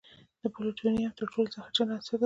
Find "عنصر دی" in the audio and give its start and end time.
1.95-2.19